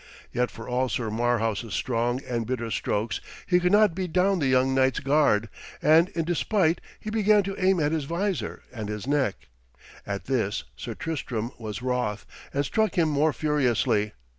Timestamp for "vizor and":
8.05-8.89